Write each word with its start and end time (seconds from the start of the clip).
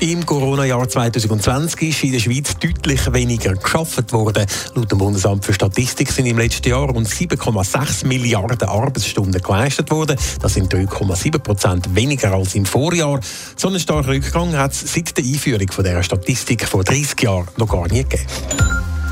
Im 0.00 0.24
Corona-Jahr 0.24 0.88
2020 0.88 1.82
ist 1.90 2.04
in 2.04 2.12
der 2.12 2.20
Schweiz 2.20 2.56
deutlich 2.58 3.12
weniger 3.12 3.52
geschafft 3.52 4.14
worden. 4.14 4.46
Laut 4.74 4.90
dem 4.90 4.96
Bundesamt 4.96 5.44
für 5.44 5.52
Statistik 5.52 6.10
sind 6.10 6.24
im 6.24 6.38
letzten 6.38 6.70
Jahr 6.70 6.88
rund 6.88 7.06
7,6 7.06 8.06
Milliarden 8.06 8.66
Arbeitsstunden 8.66 9.42
geleistet 9.42 9.90
worden. 9.90 10.16
Das 10.40 10.54
sind 10.54 10.72
3,7 10.72 11.38
Prozent 11.40 11.94
weniger 11.94 12.32
als 12.32 12.54
im 12.54 12.64
Vorjahr. 12.64 13.20
So 13.56 13.68
einen 13.68 13.78
starken 13.78 14.08
Rückgang 14.08 14.56
hat 14.56 14.72
es 14.72 14.90
seit 14.90 15.14
der 15.18 15.24
Einführung 15.24 15.70
von 15.70 15.84
dieser 15.84 16.02
Statistik 16.02 16.64
vor 16.66 16.82
30 16.82 17.20
Jahren 17.20 17.48
noch 17.58 17.68
gar 17.68 17.86
nie 17.86 18.02
gegeben. 18.02 18.26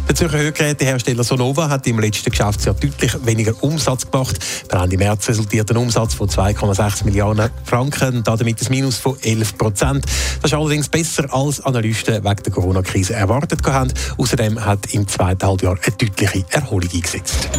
Der 0.08 0.14
Zürcher 0.14 0.38
Hörgerätehersteller 0.38 1.22
Sonova 1.22 1.68
hat 1.68 1.86
im 1.86 2.00
letzten 2.00 2.30
Geschäftsjahr 2.30 2.74
deutlich 2.74 3.14
weniger 3.26 3.52
Umsatz 3.62 4.10
gemacht. 4.10 4.38
Per 4.66 4.82
Ende 4.82 4.96
März 4.96 5.28
resultiert 5.28 5.70
ein 5.70 5.76
Umsatz 5.76 6.14
von 6.14 6.28
2,6 6.28 7.04
Milliarden 7.04 7.50
Franken 7.64 8.24
damit 8.24 8.62
ein 8.62 8.66
Minus 8.70 8.96
von 8.96 9.18
11 9.20 9.58
Prozent. 9.58 10.06
Das 10.40 10.50
ist 10.50 10.56
allerdings 10.56 10.88
besser 10.88 11.32
als 11.32 11.60
Analysten 11.60 12.24
wegen 12.24 12.42
der 12.42 12.52
Corona-Krise 12.52 13.14
erwartet 13.14 13.60
haben. 13.66 13.92
Außerdem 14.16 14.64
hat 14.64 14.92
im 14.94 15.06
zweiten 15.06 15.46
Halbjahr 15.46 15.76
eine 15.84 15.96
deutliche 15.96 16.45
Erholung 16.50 16.90
eingesetzt. 16.90 17.50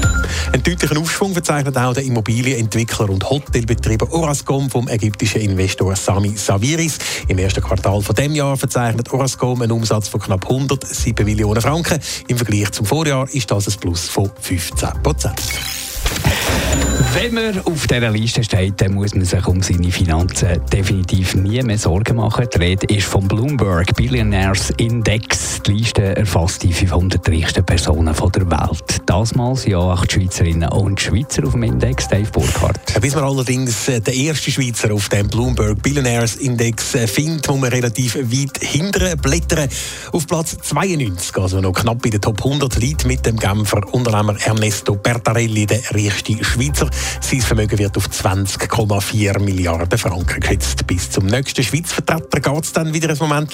Einen 0.52 0.64
deutlichen 0.64 0.98
Aufschwung 0.98 1.34
verzeichnet 1.34 1.78
auch 1.78 1.94
der 1.94 2.04
Immobilienentwickler 2.04 3.10
und 3.10 3.30
Hotelbetreiber 3.30 4.12
Orascom 4.12 4.70
vom 4.70 4.88
ägyptischen 4.88 5.42
Investor 5.42 5.96
Sami 5.96 6.36
Saviris. 6.36 6.98
Im 7.28 7.38
ersten 7.38 7.62
Quartal 7.62 8.02
von 8.02 8.16
dem 8.16 8.36
Jahr 8.36 8.58
verzeichnet 8.58 9.12
Orascom 9.12 9.62
einen 9.62 9.72
Umsatz 9.72 10.08
von 10.08 10.22
knapp 10.22 10.46
107 10.50 11.26
Millionen 11.26 11.62
Franken. 11.62 12.00
Im 12.28 12.38
Vergleich 12.38 12.72
zum 12.72 12.86
Vorjahr 12.86 13.28
ist 13.32 13.52
das 13.52 13.68
ein 13.68 13.80
Plus 13.80 14.10
von 14.10 14.32
15 14.42 15.04
Prozent. 15.04 15.42
Wenn 17.14 17.34
man 17.34 17.60
auf 17.66 17.88
dieser 17.88 18.12
Liste 18.12 18.44
steht, 18.44 18.80
dann 18.82 18.94
muss 18.94 19.16
man 19.16 19.26
sich 19.26 19.46
um 19.48 19.64
seine 19.64 19.92
Finanzen 19.92 20.62
definitiv 20.72 21.34
nie 21.34 21.62
mehr 21.64 21.78
Sorgen 21.78 22.18
machen. 22.18 22.48
Die 22.54 22.58
Rede 22.58 22.86
ist 22.94 23.08
vom 23.08 23.28
Bloomberg 23.28 23.96
Billionaires 23.96 24.70
Index. 24.78 25.62
Die 25.66 25.72
Liste 25.72 26.16
erfasst 26.16 26.62
die 26.64 26.72
500 26.72 27.28
reichsten 27.28 27.66
Personen 27.66 28.14
der 28.14 28.52
Welt. 28.52 29.02
Dasmals 29.08 29.66
ja 29.66 29.80
acht 29.80 30.12
Schweizerinnen 30.12 30.70
und 30.70 31.02
Schweizer 31.02 31.46
auf 31.48 31.54
dem 31.54 31.64
Index, 31.64 32.08
Dave 32.08 32.30
Burkhardt. 32.32 33.02
Bis 33.02 33.16
man 33.16 33.24
allerdings 33.24 33.88
äh, 33.88 34.00
den 34.02 34.28
ersten 34.28 34.52
Schweizer 34.52 34.94
auf 34.94 35.10
dem 35.10 35.28
Bloomberg 35.28 35.82
Billionaires 35.82 36.36
Index 36.36 36.94
äh, 36.94 37.08
findet, 37.08 37.48
muss 37.48 37.60
man 37.60 37.72
relativ 37.72 38.16
weit 38.16 38.60
hinten 38.62 39.18
blättern. 39.20 39.68
Auf 40.12 40.28
Platz 40.28 40.58
92, 40.62 41.36
also 41.38 41.60
noch 41.60 41.74
knapp 41.74 42.06
in 42.06 42.12
der 42.12 42.22
Top 42.22 42.46
100, 42.46 42.78
liegt 42.78 43.06
mit 43.06 43.26
dem 43.26 43.38
Genfer 43.38 43.82
Unternehmer 43.94 44.36
Ernesto 44.46 44.96
Bertarelli 44.96 45.66
der 45.66 45.82
reichste 46.00 46.44
Schweizer. 46.44 46.90
Sein 47.22 47.42
Vermögen 47.42 47.78
wird 47.78 47.98
auf 47.98 48.08
20,4 48.08 49.40
Milliarden 49.40 49.98
Franken 49.98 50.40
geschätzt. 50.40 50.86
Bis 50.88 51.10
zum 51.10 51.26
nächsten 51.26 51.64
Schweizer 51.64 51.96
Vertreter 51.96 52.40
geht 52.40 52.64
es 52.64 52.74
dann 52.74 52.94
wieder 52.94 53.10
ein 53.10 53.18
Moment. 53.20 53.52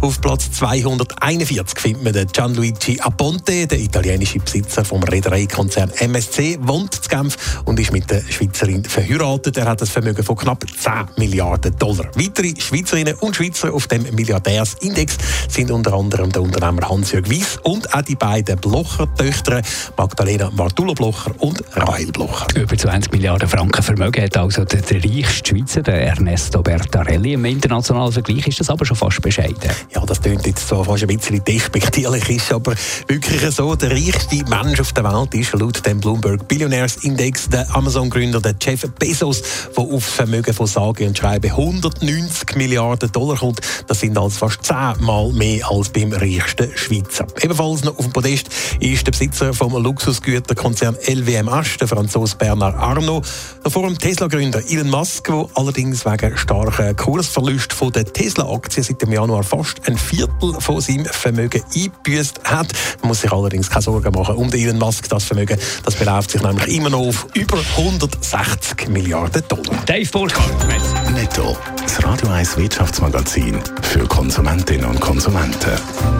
Auf 0.00 0.20
Platz 0.20 0.50
241 0.52 1.78
findet 1.78 2.04
man 2.04 2.12
den 2.12 2.26
Gianluigi 2.28 3.00
Aponte, 3.00 3.66
der 3.66 3.78
italienische 3.78 4.38
Besitzer 4.38 4.84
vom 4.84 5.02
Reedereikonzern 5.02 5.90
MSC, 5.90 6.58
wohnt 6.60 6.96
in 6.96 7.08
Genf 7.08 7.36
und 7.64 7.80
ist 7.80 7.92
mit 7.92 8.10
der 8.10 8.22
Schweizerin 8.28 8.84
verheiratet. 8.84 9.56
Er 9.56 9.66
hat 9.66 9.80
ein 9.80 9.86
Vermögen 9.88 10.22
von 10.22 10.36
knapp 10.36 10.64
10 10.68 10.92
Milliarden 11.16 11.76
Dollar. 11.78 12.06
Weitere 12.14 12.54
Schweizerinnen 12.60 13.14
und 13.16 13.36
Schweizer 13.36 13.72
auf 13.72 13.86
dem 13.86 14.02
Milliardärsindex 14.14 15.16
sind 15.48 15.70
unter 15.70 15.94
anderem 15.94 16.30
der 16.30 16.42
Unternehmer 16.42 16.88
Hans-Jörg 16.88 17.28
Weiss 17.30 17.58
und 17.62 17.92
auch 17.94 18.02
die 18.02 18.16
beiden 18.16 18.58
Blocher-Töchter 18.58 19.62
Magdalena 19.96 20.50
Martullo-Blocher 20.50 21.32
und 21.38 21.62
Rael 21.74 21.87
Blocher. 22.12 22.46
Über 22.54 22.76
20 22.76 23.12
Milliarden 23.12 23.48
Franken 23.48 23.82
Vermögen 23.82 24.22
hat 24.22 24.36
also 24.36 24.64
der, 24.64 24.82
der 24.82 25.02
reichste 25.02 25.48
Schweizer, 25.48 25.82
der 25.82 26.02
Ernesto 26.08 26.62
Bertarelli. 26.62 27.32
Im 27.32 27.44
internationalen 27.46 28.12
Vergleich 28.12 28.46
ist 28.46 28.60
das 28.60 28.68
aber 28.68 28.84
schon 28.84 28.96
fast 28.96 29.22
bescheiden. 29.22 29.70
Ja, 29.94 30.04
das 30.04 30.20
klingt 30.20 30.46
jetzt 30.46 30.68
zwar 30.68 30.84
fast 30.84 31.02
ein 31.02 31.08
bisschen 31.08 31.42
despektierlich, 31.42 32.28
ist 32.28 32.52
aber 32.52 32.74
wirklich 33.06 33.40
so. 33.50 33.74
Der 33.74 33.90
reichste 33.90 34.36
Mensch 34.48 34.80
auf 34.80 34.92
der 34.92 35.04
Welt 35.04 35.34
ist 35.34 35.52
laut 35.54 35.84
dem 35.86 35.98
Bloomberg 35.98 36.46
Billionaires 36.46 36.96
Index 37.04 37.48
der 37.48 37.66
Amazon-Gründer 37.74 38.42
Jeff 38.60 38.86
Bezos, 38.98 39.42
der 39.74 39.84
auf 39.84 40.04
Vermögen 40.04 40.52
von 40.52 40.66
sage 40.66 41.06
und 41.06 41.16
schreibe 41.16 41.48
190 41.48 42.54
Milliarden 42.56 43.10
Dollar 43.12 43.38
kommt. 43.38 43.60
Das 43.86 44.00
sind 44.00 44.16
also 44.18 44.46
fast 44.46 44.62
zehnmal 44.62 45.32
mehr 45.32 45.70
als 45.70 45.88
beim 45.88 46.12
reichsten 46.12 46.70
Schweizer. 46.76 47.26
Ebenfalls 47.40 47.82
noch 47.82 47.98
auf 47.98 48.04
dem 48.04 48.12
Podest 48.12 48.48
ist 48.78 49.06
der 49.06 49.12
Besitzer 49.12 49.54
vom 49.54 49.82
Luxusgüterkonzern 49.82 50.96
LVMH, 51.06 51.77
der 51.80 51.88
Franzose 51.88 52.36
Bernard 52.36 52.76
Arnault. 52.76 53.26
Davor 53.62 53.86
dem 53.86 53.98
Tesla-Gründer 53.98 54.62
Elon 54.68 54.90
Musk, 54.90 55.26
der 55.26 55.46
allerdings 55.54 56.04
wegen 56.04 56.36
starken 56.36 56.96
Kursverlust 56.96 57.72
von 57.72 57.92
der 57.92 58.04
Tesla-Aktien 58.04 58.84
seit 58.84 59.02
dem 59.02 59.12
Januar 59.12 59.42
fast 59.42 59.86
ein 59.86 59.96
Viertel 59.96 60.54
von 60.60 60.80
seinem 60.80 61.06
Vermögen 61.06 61.62
eingebüßt 61.74 62.40
hat. 62.44 62.72
Man 63.00 63.08
muss 63.08 63.20
sich 63.20 63.32
allerdings 63.32 63.70
keine 63.70 63.82
Sorgen 63.82 64.12
machen 64.12 64.36
um 64.36 64.50
den 64.50 64.60
Elon 64.60 64.78
Musk. 64.78 65.08
Das 65.08 65.24
Vermögen 65.24 65.58
das 65.84 65.94
beläuft 65.94 66.30
sich 66.30 66.42
nämlich 66.42 66.68
immer 66.68 66.90
noch 66.90 67.06
auf 67.08 67.26
über 67.34 67.58
160 67.76 68.88
Milliarden 68.88 69.42
Dollar. 69.48 69.84
Dave 69.86 70.10
Burkhardt. 70.10 70.66
Netto. 71.14 71.56
Das 71.98 72.06
Radio 72.06 72.28
1 72.28 72.56
Wirtschaftsmagazin 72.56 73.60
für 73.82 74.06
Konsumentinnen 74.06 74.84
und 74.84 75.00
Konsumenten. 75.00 75.72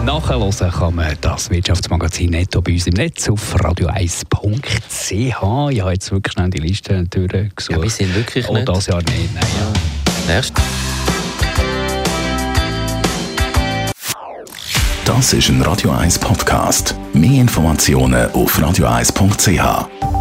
Nachhören 0.03 0.51
kann 0.51 0.95
man 0.95 1.15
das 1.21 1.49
Wirtschaftsmagazin 1.49 2.31
Netto 2.31 2.61
bei 2.61 2.73
uns 2.73 2.87
im 2.87 2.95
Netz 2.95 3.29
auf 3.29 3.55
radio1.ch. 3.55 5.11
Ich 5.11 5.41
habe 5.41 5.93
jetzt 5.93 6.11
wirklich 6.11 6.33
schnell 6.33 6.49
die 6.49 6.57
Liste 6.57 7.05
durchgesucht. 7.05 7.77
Ja, 7.77 7.81
wir 7.81 7.89
sind 7.89 8.13
wirklich 8.13 8.49
oh, 8.49 8.55
nicht. 8.55 8.67
das 8.67 8.87
Jahr 8.87 9.01
nicht. 9.03 9.33
Nein, 9.33 9.45
ja. 10.27 10.33
Erst 10.33 10.53
Das 15.05 15.33
ist 15.33 15.47
ein 15.47 15.61
Radio 15.61 15.91
1 15.91 16.19
Podcast. 16.19 16.93
Mehr 17.13 17.39
Informationen 17.39 18.29
auf 18.31 18.59
radio1.ch. 18.59 20.18